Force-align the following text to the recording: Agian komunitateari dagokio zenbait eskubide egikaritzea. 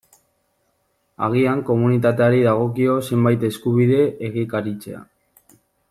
Agian 1.27 1.61
komunitateari 1.67 2.41
dagokio 2.49 2.97
zenbait 3.11 3.47
eskubide 3.53 4.01
egikaritzea. 4.31 5.05